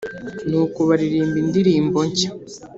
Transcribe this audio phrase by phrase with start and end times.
[0.49, 2.29] Nuko baririmba indirimbo nshya